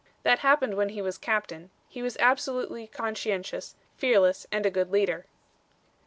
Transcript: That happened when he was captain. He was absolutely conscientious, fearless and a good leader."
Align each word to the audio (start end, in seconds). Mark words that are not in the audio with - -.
That 0.23 0.39
happened 0.39 0.77
when 0.77 0.89
he 0.89 1.01
was 1.03 1.19
captain. 1.19 1.69
He 1.87 2.01
was 2.01 2.17
absolutely 2.19 2.87
conscientious, 2.87 3.75
fearless 3.97 4.47
and 4.51 4.65
a 4.65 4.71
good 4.71 4.89
leader." 4.89 5.27